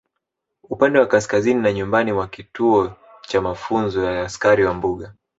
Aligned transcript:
Upande 0.69 0.99
wa 0.99 1.05
kaskazini 1.07 1.61
na 1.61 1.73
nyumbani 1.73 2.13
mwa 2.13 2.27
kituo 2.27 2.93
cha 3.27 3.41
mafunzo 3.41 4.03
ya 4.03 4.21
askari 4.23 4.65
wa 4.65 4.73
mbuga 4.73 5.13